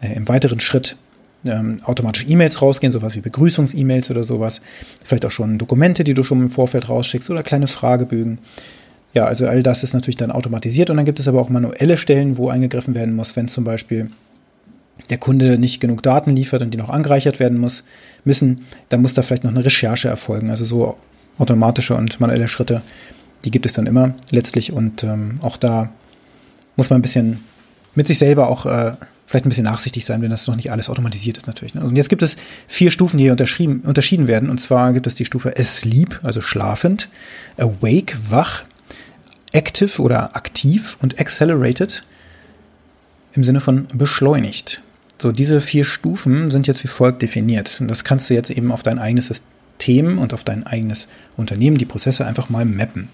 äh, 0.00 0.14
im 0.14 0.28
weiteren 0.28 0.60
Schritt 0.60 0.96
ähm, 1.44 1.80
automatisch 1.84 2.26
E-Mails 2.28 2.60
rausgehen, 2.60 2.92
sowas 2.92 3.16
wie 3.16 3.20
Begrüßungs-E-Mails 3.20 4.10
oder 4.10 4.24
sowas. 4.24 4.60
Vielleicht 5.02 5.24
auch 5.24 5.30
schon 5.30 5.56
Dokumente, 5.56 6.04
die 6.04 6.14
du 6.14 6.22
schon 6.22 6.40
im 6.40 6.48
Vorfeld 6.50 6.88
rausschickst 6.88 7.30
oder 7.30 7.42
kleine 7.42 7.66
Fragebögen. 7.66 8.38
Ja, 9.12 9.24
also 9.24 9.46
all 9.46 9.62
das 9.62 9.82
ist 9.82 9.94
natürlich 9.94 10.18
dann 10.18 10.30
automatisiert 10.30 10.90
und 10.90 10.96
dann 10.96 11.06
gibt 11.06 11.18
es 11.18 11.26
aber 11.26 11.40
auch 11.40 11.48
manuelle 11.48 11.96
Stellen, 11.96 12.36
wo 12.36 12.48
eingegriffen 12.48 12.94
werden 12.94 13.16
muss, 13.16 13.34
wenn 13.36 13.48
zum 13.48 13.64
Beispiel 13.64 14.10
der 15.08 15.18
Kunde 15.18 15.58
nicht 15.58 15.80
genug 15.80 16.02
Daten 16.02 16.30
liefert 16.30 16.62
und 16.62 16.72
die 16.72 16.78
noch 16.78 16.90
angereichert 16.90 17.40
werden 17.40 17.58
muss, 17.58 17.84
müssen, 18.24 18.64
dann 18.88 19.02
muss 19.02 19.14
da 19.14 19.22
vielleicht 19.22 19.44
noch 19.44 19.50
eine 19.50 19.64
Recherche 19.64 20.08
erfolgen. 20.08 20.50
Also 20.50 20.64
so 20.64 20.96
automatische 21.38 21.94
und 21.94 22.20
manuelle 22.20 22.48
Schritte 22.48 22.82
die 23.44 23.50
gibt 23.50 23.66
es 23.66 23.72
dann 23.72 23.86
immer 23.86 24.14
letztlich 24.30 24.72
und 24.72 25.04
ähm, 25.04 25.38
auch 25.42 25.56
da 25.56 25.92
muss 26.76 26.90
man 26.90 26.98
ein 26.98 27.02
bisschen 27.02 27.44
mit 27.94 28.06
sich 28.06 28.18
selber 28.18 28.48
auch 28.48 28.66
äh, 28.66 28.92
vielleicht 29.26 29.46
ein 29.46 29.48
bisschen 29.48 29.64
nachsichtig 29.64 30.04
sein, 30.04 30.22
wenn 30.22 30.30
das 30.30 30.46
noch 30.46 30.56
nicht 30.56 30.72
alles 30.72 30.88
automatisiert 30.88 31.36
ist 31.36 31.46
natürlich. 31.46 31.74
Ne? 31.74 31.82
Und 31.82 31.96
jetzt 31.96 32.08
gibt 32.08 32.22
es 32.22 32.36
vier 32.66 32.90
Stufen, 32.90 33.18
die 33.18 33.24
hier 33.24 33.32
unterschieden 33.32 34.26
werden. 34.26 34.50
Und 34.50 34.58
zwar 34.58 34.92
gibt 34.92 35.06
es 35.06 35.14
die 35.14 35.24
Stufe 35.24 35.54
Asleep, 35.56 36.20
also 36.22 36.40
schlafend, 36.40 37.08
Awake, 37.56 38.16
wach, 38.28 38.64
Active 39.52 40.02
oder 40.02 40.36
aktiv 40.36 40.96
und 41.00 41.18
Accelerated 41.20 42.02
im 43.32 43.44
Sinne 43.44 43.60
von 43.60 43.86
beschleunigt. 43.94 44.82
So, 45.20 45.32
diese 45.32 45.60
vier 45.60 45.84
Stufen 45.84 46.48
sind 46.48 46.66
jetzt 46.66 46.82
wie 46.82 46.88
folgt 46.88 47.20
definiert. 47.20 47.78
Und 47.78 47.88
das 47.88 48.04
kannst 48.04 48.30
du 48.30 48.34
jetzt 48.34 48.50
eben 48.50 48.72
auf 48.72 48.82
dein 48.82 48.98
eigenes 48.98 49.26
System 49.26 50.18
und 50.18 50.32
auf 50.32 50.44
dein 50.44 50.66
eigenes 50.66 51.08
Unternehmen 51.36 51.76
die 51.76 51.84
Prozesse 51.84 52.24
einfach 52.24 52.48
mal 52.48 52.64
mappen. 52.64 53.10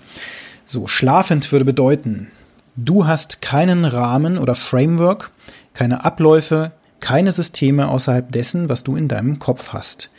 So, 0.67 0.87
schlafend 0.87 1.51
würde 1.51 1.65
bedeuten, 1.65 2.29
du 2.77 3.09
hast 3.09 3.43
keinen 3.43 3.85
Rahmen 3.85 4.39
oder 4.39 4.55
Framework, 4.55 5.33
keine 5.75 6.05
Abläufe, 6.05 6.71
keine 7.01 7.33
Systeme 7.33 7.89
außerhalb 7.89 8.31
dessen, 8.31 8.69
was 8.69 8.85
du 8.85 8.95
in 8.95 9.09
deinem 9.09 9.41
Kopf 9.41 9.73
hast. 9.73 10.11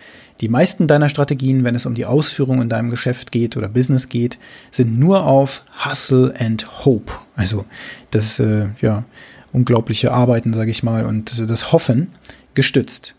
Die 0.41 0.49
meisten 0.49 0.87
deiner 0.87 1.07
Strategien, 1.07 1.63
wenn 1.63 1.73
es 1.73 1.85
um 1.85 1.95
die 1.95 2.05
Ausführung 2.05 2.61
in 2.61 2.67
deinem 2.67 2.89
Geschäft 2.89 3.31
geht 3.31 3.55
oder 3.55 3.69
Business 3.69 4.09
geht, 4.09 4.37
sind 4.71 4.99
nur 4.99 5.23
auf 5.23 5.63
Hustle 5.85 6.33
and 6.37 6.85
Hope. 6.85 7.13
Also 7.37 7.65
das 8.11 8.39
äh, 8.39 8.67
ja 8.81 9.05
unglaubliche 9.51 10.11
Arbeiten, 10.11 10.53
sage 10.53 10.71
ich 10.71 10.83
mal, 10.83 11.05
und 11.05 11.49
das 11.49 11.71
Hoffen 11.71 12.09
gestützt. 12.53 13.15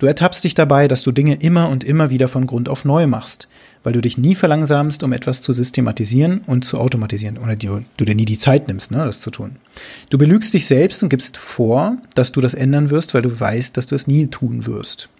Du 0.00 0.06
ertappst 0.06 0.42
dich 0.44 0.54
dabei, 0.54 0.88
dass 0.88 1.02
du 1.02 1.12
Dinge 1.12 1.34
immer 1.34 1.68
und 1.68 1.84
immer 1.84 2.08
wieder 2.08 2.26
von 2.26 2.46
Grund 2.46 2.70
auf 2.70 2.86
neu 2.86 3.06
machst, 3.06 3.48
weil 3.82 3.92
du 3.92 4.00
dich 4.00 4.16
nie 4.16 4.34
verlangsamst, 4.34 5.02
um 5.02 5.12
etwas 5.12 5.42
zu 5.42 5.52
systematisieren 5.52 6.38
und 6.38 6.64
zu 6.64 6.78
automatisieren 6.78 7.36
oder 7.36 7.54
du, 7.54 7.82
du 7.98 8.04
dir 8.06 8.14
nie 8.14 8.24
die 8.24 8.38
Zeit 8.38 8.66
nimmst, 8.66 8.90
ne, 8.90 9.04
das 9.04 9.20
zu 9.20 9.30
tun. 9.30 9.56
Du 10.08 10.16
belügst 10.16 10.54
dich 10.54 10.66
selbst 10.66 11.02
und 11.02 11.10
gibst 11.10 11.36
vor, 11.36 11.98
dass 12.14 12.32
du 12.32 12.40
das 12.40 12.54
ändern 12.54 12.88
wirst, 12.88 13.12
weil 13.12 13.20
du 13.20 13.40
weißt, 13.40 13.76
dass 13.76 13.86
du 13.86 13.94
es 13.94 14.06
nie 14.06 14.28
tun 14.28 14.64
wirst. 14.64 15.10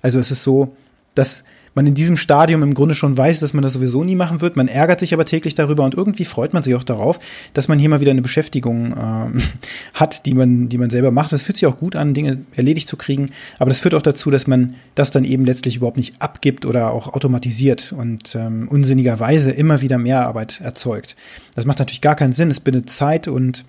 Also 0.00 0.18
es 0.18 0.30
ist 0.30 0.42
so, 0.42 0.74
dass 1.14 1.44
man 1.74 1.86
in 1.86 1.94
diesem 1.94 2.16
Stadium 2.16 2.62
im 2.62 2.74
Grunde 2.74 2.94
schon 2.94 3.16
weiß, 3.16 3.40
dass 3.40 3.54
man 3.54 3.62
das 3.62 3.74
sowieso 3.74 4.02
nie 4.02 4.16
machen 4.16 4.40
wird. 4.40 4.56
Man 4.56 4.68
ärgert 4.68 5.00
sich 5.00 5.14
aber 5.14 5.24
täglich 5.24 5.54
darüber 5.54 5.84
und 5.84 5.94
irgendwie 5.94 6.24
freut 6.24 6.52
man 6.52 6.62
sich 6.62 6.74
auch 6.74 6.84
darauf, 6.84 7.20
dass 7.54 7.68
man 7.68 7.78
hier 7.78 7.88
mal 7.88 8.00
wieder 8.00 8.10
eine 8.10 8.22
Beschäftigung 8.22 8.92
äh, 8.92 9.40
hat, 9.94 10.26
die 10.26 10.34
man, 10.34 10.68
die 10.68 10.78
man 10.78 10.90
selber 10.90 11.10
macht. 11.10 11.32
Das 11.32 11.44
fühlt 11.44 11.56
sich 11.56 11.66
auch 11.66 11.78
gut 11.78 11.96
an, 11.96 12.14
Dinge 12.14 12.38
erledigt 12.54 12.88
zu 12.88 12.96
kriegen. 12.96 13.30
Aber 13.58 13.70
das 13.70 13.80
führt 13.80 13.94
auch 13.94 14.02
dazu, 14.02 14.30
dass 14.30 14.46
man 14.46 14.74
das 14.94 15.10
dann 15.10 15.24
eben 15.24 15.44
letztlich 15.44 15.76
überhaupt 15.76 15.96
nicht 15.96 16.20
abgibt 16.20 16.66
oder 16.66 16.92
auch 16.92 17.12
automatisiert 17.12 17.94
und 17.96 18.34
ähm, 18.34 18.68
unsinnigerweise 18.68 19.50
immer 19.52 19.80
wieder 19.80 19.98
mehr 19.98 20.26
Arbeit 20.26 20.60
erzeugt. 20.60 21.16
Das 21.54 21.66
macht 21.66 21.78
natürlich 21.78 22.00
gar 22.00 22.16
keinen 22.16 22.32
Sinn. 22.32 22.50
Es 22.50 22.60
bindet 22.60 22.90
Zeit 22.90 23.28
und 23.28 23.64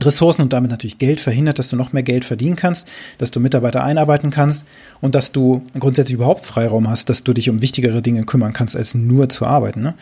Ressourcen 0.00 0.42
und 0.42 0.52
damit 0.52 0.70
natürlich 0.70 0.98
Geld 0.98 1.20
verhindert, 1.20 1.58
dass 1.58 1.68
du 1.68 1.76
noch 1.76 1.92
mehr 1.92 2.02
Geld 2.02 2.24
verdienen 2.24 2.56
kannst, 2.56 2.88
dass 3.18 3.30
du 3.30 3.40
Mitarbeiter 3.40 3.82
einarbeiten 3.82 4.30
kannst 4.30 4.64
und 5.00 5.14
dass 5.14 5.32
du 5.32 5.62
grundsätzlich 5.78 6.14
überhaupt 6.14 6.44
Freiraum 6.44 6.88
hast, 6.88 7.08
dass 7.08 7.24
du 7.24 7.32
dich 7.32 7.50
um 7.50 7.60
wichtigere 7.60 8.00
Dinge 8.00 8.22
kümmern 8.22 8.52
kannst, 8.52 8.76
als 8.76 8.94
nur 8.94 9.28
zu 9.28 9.46
arbeiten. 9.46 9.82
Ne? 9.82 9.94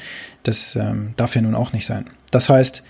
Das 0.42 0.76
ähm, 0.76 1.14
darf 1.16 1.34
ja 1.34 1.42
nun 1.42 1.54
auch 1.54 1.72
nicht 1.72 1.86
sein. 1.86 2.06
Das 2.30 2.48
heißt, 2.48 2.82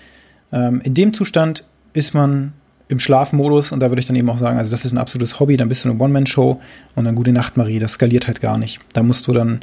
ähm, 0.52 0.80
in 0.82 0.94
dem 0.94 1.14
Zustand 1.14 1.64
ist 1.92 2.12
man 2.12 2.52
im 2.88 2.98
Schlafmodus 2.98 3.72
und 3.72 3.80
da 3.80 3.90
würde 3.90 4.00
ich 4.00 4.06
dann 4.06 4.16
eben 4.16 4.30
auch 4.30 4.38
sagen, 4.38 4.58
also 4.58 4.70
das 4.70 4.84
ist 4.84 4.92
ein 4.92 4.98
absolutes 4.98 5.40
Hobby, 5.40 5.56
dann 5.56 5.68
bist 5.68 5.84
du 5.84 5.90
eine 5.90 5.98
One-Man-Show 5.98 6.60
und 6.94 7.04
dann 7.04 7.14
gute 7.14 7.32
Nacht, 7.32 7.56
Marie, 7.56 7.78
das 7.78 7.92
skaliert 7.92 8.26
halt 8.26 8.40
gar 8.40 8.58
nicht. 8.58 8.80
Da 8.92 9.02
musst 9.02 9.26
du 9.26 9.32
dann 9.32 9.60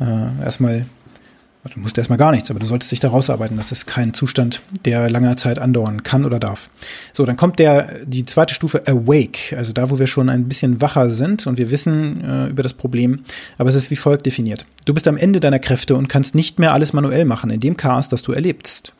äh, 0.00 0.42
erstmal 0.42 0.86
Du 1.72 1.80
musst 1.80 1.96
erstmal 1.96 2.18
gar 2.18 2.30
nichts, 2.30 2.50
aber 2.50 2.60
du 2.60 2.66
solltest 2.66 2.92
dich 2.92 3.00
da 3.00 3.08
rausarbeiten. 3.08 3.56
Das 3.56 3.72
ist 3.72 3.86
kein 3.86 4.12
Zustand, 4.12 4.60
der 4.84 5.08
langer 5.08 5.36
Zeit 5.36 5.58
andauern 5.58 6.02
kann 6.02 6.26
oder 6.26 6.38
darf. 6.38 6.70
So, 7.14 7.24
dann 7.24 7.36
kommt 7.36 7.58
der, 7.58 8.04
die 8.04 8.26
zweite 8.26 8.54
Stufe 8.54 8.86
Awake, 8.86 9.56
also 9.56 9.72
da, 9.72 9.90
wo 9.90 9.98
wir 9.98 10.06
schon 10.06 10.28
ein 10.28 10.46
bisschen 10.46 10.82
wacher 10.82 11.10
sind 11.10 11.46
und 11.46 11.56
wir 11.56 11.70
wissen 11.70 12.22
äh, 12.22 12.46
über 12.48 12.62
das 12.62 12.74
Problem, 12.74 13.24
aber 13.56 13.70
es 13.70 13.76
ist 13.76 13.90
wie 13.90 13.96
folgt 13.96 14.26
definiert. 14.26 14.66
Du 14.84 14.92
bist 14.92 15.08
am 15.08 15.16
Ende 15.16 15.40
deiner 15.40 15.58
Kräfte 15.58 15.96
und 15.96 16.08
kannst 16.08 16.34
nicht 16.34 16.58
mehr 16.58 16.74
alles 16.74 16.92
manuell 16.92 17.24
machen 17.24 17.48
in 17.50 17.60
dem 17.60 17.76
Chaos, 17.76 18.08
das 18.08 18.22
du 18.22 18.32
erlebst. 18.32 18.92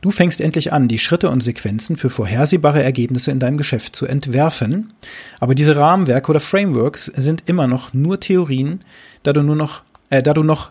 Du 0.00 0.10
fängst 0.10 0.40
endlich 0.40 0.72
an, 0.72 0.88
die 0.88 0.98
Schritte 0.98 1.30
und 1.30 1.42
Sequenzen 1.42 1.96
für 1.96 2.10
vorhersehbare 2.10 2.82
Ergebnisse 2.82 3.30
in 3.30 3.40
deinem 3.40 3.56
Geschäft 3.56 3.96
zu 3.96 4.06
entwerfen, 4.06 4.92
aber 5.40 5.54
diese 5.54 5.76
Rahmenwerke 5.76 6.30
oder 6.30 6.40
Frameworks 6.40 7.06
sind 7.06 7.44
immer 7.46 7.66
noch 7.66 7.92
nur 7.92 8.20
Theorien, 8.20 8.80
da 9.22 9.32
du 9.32 9.42
nur 9.42 9.56
noch, 9.56 9.82
äh, 10.10 10.22
da 10.22 10.32
du 10.32 10.42
noch 10.42 10.70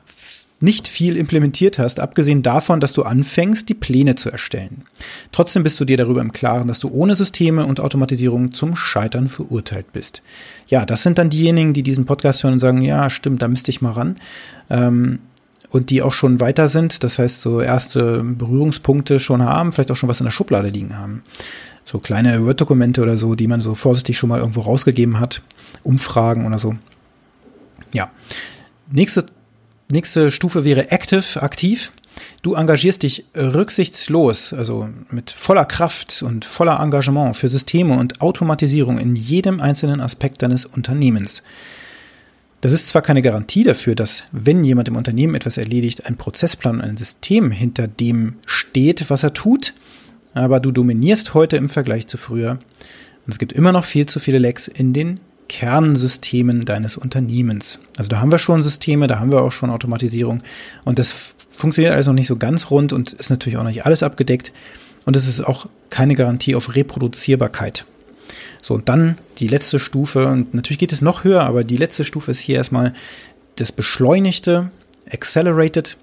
nicht 0.60 0.88
viel 0.88 1.18
implementiert 1.18 1.78
hast, 1.78 2.00
abgesehen 2.00 2.42
davon, 2.42 2.80
dass 2.80 2.94
du 2.94 3.04
anfängst, 3.04 3.68
die 3.68 3.74
Pläne 3.74 4.16
zu 4.16 4.30
erstellen. 4.30 4.86
Trotzdem 5.32 5.64
bist 5.64 5.80
du 5.80 5.86
dir 5.86 5.98
darüber 5.98 6.22
im 6.22 6.32
Klaren, 6.32 6.68
dass 6.68 6.80
du 6.80 6.90
ohne 6.90 7.16
Systeme 7.16 7.66
und 7.66 7.80
Automatisierung 7.80 8.54
zum 8.54 8.76
Scheitern 8.76 9.28
verurteilt 9.28 9.92
bist. 9.92 10.22
Ja, 10.68 10.86
das 10.86 11.04
sind 11.04 11.18
dann 11.18 11.30
diejenigen, 11.30 11.74
die 11.74 11.84
diesen 11.84 12.06
Podcast 12.06 12.44
hören 12.44 12.54
und 12.54 12.60
sagen, 12.60 12.82
ja, 12.82 13.10
stimmt, 13.10 13.42
da 13.42 13.48
müsste 13.48 13.72
ich 13.72 13.82
mal 13.82 13.92
ran. 13.92 14.16
Ähm, 14.70 15.20
und 15.70 15.90
die 15.90 16.04
auch 16.04 16.14
schon 16.14 16.40
weiter 16.40 16.68
sind, 16.68 17.04
das 17.04 17.18
heißt 17.18 17.42
so 17.42 17.60
erste 17.60 18.24
Berührungspunkte 18.24 19.20
schon 19.20 19.42
haben, 19.42 19.72
vielleicht 19.72 19.90
auch 19.90 19.96
schon 19.96 20.08
was 20.08 20.20
in 20.20 20.26
der 20.26 20.32
Schublade 20.32 20.70
liegen 20.70 20.98
haben. 20.98 21.24
So 21.84 21.98
kleine 21.98 22.46
Word-Dokumente 22.46 23.02
oder 23.02 23.18
so, 23.18 23.36
die 23.36 23.48
man 23.48 23.60
so 23.60 23.74
vorsichtig 23.74 24.18
schon 24.18 24.30
mal 24.30 24.40
irgendwo 24.40 24.62
rausgegeben 24.62 25.20
hat, 25.20 25.42
Umfragen 25.84 26.46
oder 26.46 26.60
so. 26.60 26.76
Ja. 27.92 28.12
Nächste 28.92 29.26
Nächste 29.94 30.32
Stufe 30.32 30.64
wäre 30.64 30.90
active, 30.90 31.44
aktiv. 31.44 31.94
Du 32.42 32.56
engagierst 32.56 33.04
dich 33.04 33.26
rücksichtslos, 33.38 34.52
also 34.52 34.90
mit 35.12 35.30
voller 35.30 35.66
Kraft 35.66 36.24
und 36.24 36.46
voller 36.46 36.80
Engagement 36.80 37.38
für 37.38 37.48
Systeme 37.48 37.96
und 38.00 38.20
Automatisierung 38.20 38.98
in 38.98 39.16
jedem 39.16 39.62
einzelnen 39.62 40.02
Aspekt 40.02 40.42
deines 40.42 40.66
Unternehmens. 40.66 41.44
Das 42.62 42.72
ist 42.72 42.88
zwar 42.88 43.04
keine 43.04 43.22
Garantie 43.22 43.64
dafür, 43.64 43.94
dass 43.94 44.24
wenn 44.32 44.64
jemand 44.64 44.88
im 44.88 44.96
Unternehmen 44.96 45.36
etwas 45.36 45.58
erledigt, 45.58 46.08
ein 46.08 46.18
Prozessplan 46.18 46.78
und 46.78 46.82
ein 46.82 46.98
System 46.98 47.52
hinter 47.52 47.88
dem 47.88 48.38
steht, 48.48 49.12
was 49.12 49.22
er 49.22 49.36
tut, 49.36 49.76
aber 50.34 50.60
du 50.60 50.72
dominierst 50.72 51.36
heute 51.36 51.58
im 51.58 51.70
Vergleich 51.70 52.08
zu 52.08 52.18
früher. 52.18 52.54
Und 53.28 53.32
es 53.32 53.38
gibt 53.38 53.54
immer 53.54 53.72
noch 53.72 53.84
viel 53.84 54.08
zu 54.08 54.20
viele 54.20 54.40
Lecks 54.40 54.68
in 54.68 54.94
den 54.94 55.20
Kernsystemen 55.48 56.66
deines 56.66 56.98
Unternehmens. 56.98 57.80
Also 57.98 58.10
da 58.10 58.20
haben 58.20 58.32
wir 58.32 58.40
schon 58.40 58.64
Systeme, 58.64 59.08
da 59.08 59.20
haben 59.20 59.32
wir 59.32 59.42
auch 59.42 59.52
schon 59.52 59.70
Automatisierung 59.70 60.42
und 60.84 61.00
das 61.00 61.36
funktioniert 61.50 61.94
alles 61.94 62.08
noch 62.08 62.14
nicht 62.14 62.28
so 62.28 62.36
ganz 62.36 62.72
rund 62.72 62.94
und 62.94 63.14
ist 63.14 63.30
natürlich 63.30 63.58
auch 63.58 63.64
nicht 63.64 63.86
alles 63.86 64.04
abgedeckt 64.04 64.52
und 65.06 65.16
es 65.16 65.28
ist 65.28 65.42
auch 65.42 65.68
keine 65.90 66.16
Garantie 66.16 66.56
auf 66.56 66.76
Reproduzierbarkeit. 66.76 67.86
So, 68.62 68.74
und 68.74 68.90
dann 68.90 69.18
die 69.40 69.48
letzte 69.48 69.78
Stufe, 69.78 70.28
und 70.28 70.54
natürlich 70.54 70.80
geht 70.80 70.94
es 70.94 71.02
noch 71.02 71.24
höher, 71.24 71.42
aber 71.42 71.64
die 71.64 71.78
letzte 71.78 72.04
Stufe 72.04 72.32
ist 72.32 72.40
hier 72.40 72.56
erstmal 72.56 72.94
das 73.58 73.72
beschleunigte, 73.72 74.72
accelerated 75.12 75.98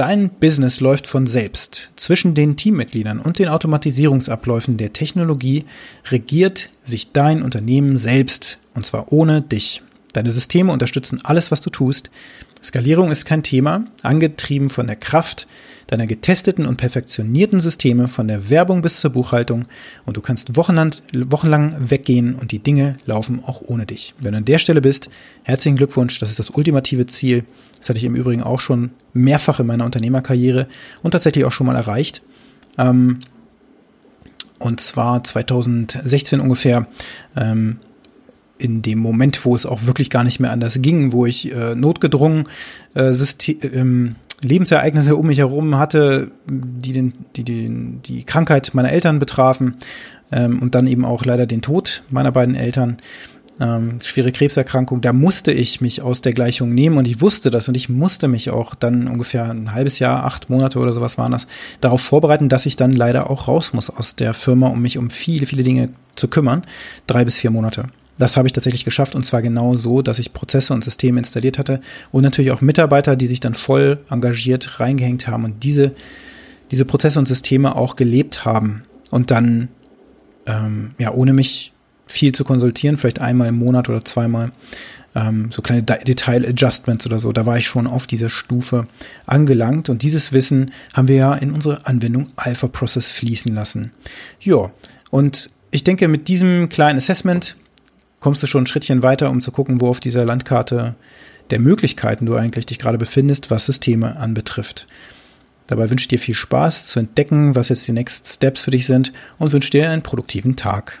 Dein 0.00 0.30
Business 0.30 0.80
läuft 0.80 1.06
von 1.06 1.26
selbst. 1.26 1.90
Zwischen 1.94 2.34
den 2.34 2.56
Teammitgliedern 2.56 3.20
und 3.20 3.38
den 3.38 3.48
Automatisierungsabläufen 3.48 4.78
der 4.78 4.94
Technologie 4.94 5.66
regiert 6.10 6.70
sich 6.82 7.12
dein 7.12 7.42
Unternehmen 7.42 7.98
selbst, 7.98 8.59
und 8.74 8.86
zwar 8.86 9.12
ohne 9.12 9.42
dich. 9.42 9.82
Deine 10.12 10.32
Systeme 10.32 10.72
unterstützen 10.72 11.20
alles, 11.22 11.50
was 11.50 11.60
du 11.60 11.70
tust. 11.70 12.10
Skalierung 12.62 13.10
ist 13.10 13.24
kein 13.24 13.42
Thema, 13.42 13.84
angetrieben 14.02 14.68
von 14.68 14.86
der 14.86 14.96
Kraft 14.96 15.46
deiner 15.86 16.06
getesteten 16.06 16.66
und 16.66 16.76
perfektionierten 16.76 17.58
Systeme 17.58 18.06
von 18.06 18.28
der 18.28 18.48
Werbung 18.48 18.80
bis 18.80 19.00
zur 19.00 19.10
Buchhaltung 19.10 19.64
und 20.06 20.16
du 20.16 20.20
kannst 20.20 20.56
wochenlang, 20.56 20.94
wochenlang 21.12 21.74
weggehen 21.90 22.34
und 22.34 22.52
die 22.52 22.60
Dinge 22.60 22.96
laufen 23.06 23.42
auch 23.44 23.62
ohne 23.62 23.86
dich. 23.86 24.14
Wenn 24.20 24.32
du 24.32 24.38
an 24.38 24.44
der 24.44 24.58
Stelle 24.58 24.80
bist, 24.80 25.10
herzlichen 25.42 25.76
Glückwunsch, 25.76 26.18
das 26.20 26.30
ist 26.30 26.38
das 26.38 26.50
ultimative 26.50 27.06
Ziel. 27.06 27.44
Das 27.78 27.88
hatte 27.88 27.98
ich 27.98 28.04
im 28.04 28.14
Übrigen 28.14 28.42
auch 28.42 28.60
schon 28.60 28.90
mehrfach 29.14 29.58
in 29.58 29.66
meiner 29.66 29.84
Unternehmerkarriere 29.84 30.68
und 31.02 31.10
tatsächlich 31.10 31.44
auch 31.44 31.52
schon 31.52 31.66
mal 31.66 31.76
erreicht. 31.76 32.22
Ähm, 32.78 33.20
und 34.60 34.80
zwar 34.80 35.24
2016 35.24 36.38
ungefähr. 36.38 36.86
In 38.60 38.82
dem 38.82 38.98
Moment, 38.98 39.44
wo 39.44 39.54
es 39.54 39.66
auch 39.66 39.86
wirklich 39.86 40.10
gar 40.10 40.24
nicht 40.24 40.40
mehr 40.40 40.50
anders 40.50 40.80
ging, 40.82 41.12
wo 41.12 41.26
ich 41.26 41.52
äh, 41.52 41.74
notgedrungen 41.74 42.44
äh, 42.94 43.12
System, 43.12 43.56
ähm, 43.72 44.16
Lebensereignisse 44.42 45.16
um 45.16 45.26
mich 45.26 45.38
herum 45.38 45.76
hatte, 45.76 46.30
die 46.46 46.92
den, 46.92 47.12
die, 47.36 47.44
den, 47.44 48.00
die 48.02 48.24
Krankheit 48.24 48.70
meiner 48.72 48.90
Eltern 48.90 49.18
betrafen 49.18 49.76
ähm, 50.32 50.60
und 50.60 50.74
dann 50.74 50.86
eben 50.86 51.04
auch 51.04 51.24
leider 51.24 51.46
den 51.46 51.62
Tod 51.62 52.02
meiner 52.10 52.32
beiden 52.32 52.54
Eltern, 52.54 52.98
ähm, 53.60 53.98
schwere 54.00 54.32
Krebserkrankung, 54.32 55.02
da 55.02 55.12
musste 55.12 55.52
ich 55.52 55.82
mich 55.82 56.00
aus 56.00 56.22
der 56.22 56.32
Gleichung 56.32 56.72
nehmen 56.72 56.96
und 56.96 57.06
ich 57.06 57.20
wusste 57.20 57.50
das 57.50 57.68
und 57.68 57.76
ich 57.76 57.90
musste 57.90 58.26
mich 58.26 58.48
auch 58.48 58.74
dann 58.74 59.06
ungefähr 59.06 59.50
ein 59.50 59.74
halbes 59.74 59.98
Jahr, 59.98 60.24
acht 60.24 60.48
Monate 60.48 60.78
oder 60.78 60.94
sowas 60.94 61.18
waren 61.18 61.32
das, 61.32 61.46
darauf 61.82 62.00
vorbereiten, 62.00 62.48
dass 62.48 62.64
ich 62.64 62.76
dann 62.76 62.92
leider 62.92 63.28
auch 63.28 63.48
raus 63.48 63.74
muss 63.74 63.90
aus 63.90 64.16
der 64.16 64.32
Firma, 64.32 64.68
um 64.68 64.80
mich 64.80 64.96
um 64.96 65.10
viele, 65.10 65.44
viele 65.44 65.62
Dinge 65.62 65.90
zu 66.16 66.28
kümmern. 66.28 66.64
Drei 67.06 67.26
bis 67.26 67.38
vier 67.38 67.50
Monate. 67.50 67.84
Das 68.20 68.36
habe 68.36 68.46
ich 68.46 68.52
tatsächlich 68.52 68.84
geschafft 68.84 69.14
und 69.14 69.24
zwar 69.24 69.40
genau 69.40 69.76
so, 69.76 70.02
dass 70.02 70.18
ich 70.18 70.32
Prozesse 70.32 70.74
und 70.74 70.84
Systeme 70.84 71.18
installiert 71.18 71.58
hatte 71.58 71.80
und 72.12 72.22
natürlich 72.22 72.50
auch 72.50 72.60
Mitarbeiter, 72.60 73.16
die 73.16 73.26
sich 73.26 73.40
dann 73.40 73.54
voll 73.54 73.98
engagiert 74.10 74.78
reingehängt 74.78 75.26
haben 75.26 75.44
und 75.44 75.64
diese, 75.64 75.92
diese 76.70 76.84
Prozesse 76.84 77.18
und 77.18 77.26
Systeme 77.26 77.74
auch 77.74 77.96
gelebt 77.96 78.44
haben 78.44 78.82
und 79.10 79.30
dann 79.30 79.68
ähm, 80.46 80.90
ja 80.98 81.12
ohne 81.12 81.32
mich 81.32 81.72
viel 82.06 82.32
zu 82.32 82.44
konsultieren, 82.44 82.98
vielleicht 82.98 83.20
einmal 83.22 83.48
im 83.48 83.56
Monat 83.56 83.88
oder 83.88 84.04
zweimal 84.04 84.52
ähm, 85.14 85.50
so 85.50 85.62
kleine 85.62 85.82
Detail-Adjustments 85.82 87.06
oder 87.06 87.20
so. 87.20 87.32
Da 87.32 87.46
war 87.46 87.56
ich 87.56 87.66
schon 87.66 87.86
auf 87.86 88.06
dieser 88.06 88.28
Stufe 88.28 88.86
angelangt 89.24 89.88
und 89.88 90.02
dieses 90.02 90.34
Wissen 90.34 90.72
haben 90.92 91.08
wir 91.08 91.16
ja 91.16 91.34
in 91.34 91.52
unsere 91.52 91.86
Anwendung 91.86 92.28
Alpha 92.36 92.68
Process 92.68 93.12
fließen 93.12 93.54
lassen. 93.54 93.92
Ja, 94.40 94.70
und 95.10 95.50
ich 95.70 95.84
denke, 95.84 96.08
mit 96.08 96.28
diesem 96.28 96.68
kleinen 96.68 96.98
Assessment 96.98 97.56
kommst 98.20 98.42
du 98.42 98.46
schon 98.46 98.64
ein 98.64 98.66
Schrittchen 98.66 99.02
weiter, 99.02 99.30
um 99.30 99.40
zu 99.40 99.50
gucken, 99.50 99.80
wo 99.80 99.88
auf 99.88 100.00
dieser 100.00 100.24
Landkarte 100.24 100.94
der 101.50 101.58
Möglichkeiten 101.58 102.26
du 102.26 102.36
eigentlich 102.36 102.66
dich 102.66 102.78
gerade 102.78 102.98
befindest, 102.98 103.50
was 103.50 103.66
Systeme 103.66 104.16
anbetrifft. 104.16 104.86
Dabei 105.66 105.90
wünsche 105.90 106.04
ich 106.04 106.08
dir 106.08 106.18
viel 106.18 106.34
Spaß 106.34 106.86
zu 106.86 106.98
entdecken, 106.98 107.54
was 107.54 107.68
jetzt 107.68 107.86
die 107.86 107.92
Next 107.92 108.28
Steps 108.28 108.62
für 108.62 108.70
dich 108.70 108.86
sind 108.86 109.12
und 109.38 109.52
wünsche 109.52 109.70
dir 109.70 109.90
einen 109.90 110.02
produktiven 110.02 110.56
Tag. 110.56 111.00